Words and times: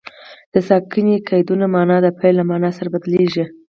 د 0.53 0.55
ساکني 0.69 1.15
قیدونو 1.29 1.65
مانا 1.73 1.97
د 2.03 2.07
فعل 2.17 2.35
له 2.39 2.43
مانا 2.49 2.69
سره 2.77 2.89
بدلیږي. 2.93 3.45